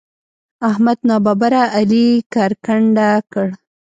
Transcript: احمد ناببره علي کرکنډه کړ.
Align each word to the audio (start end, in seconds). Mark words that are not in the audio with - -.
احمد 0.69 0.99
ناببره 1.09 1.63
علي 1.77 2.07
کرکنډه 2.33 3.09
کړ. 3.31 3.47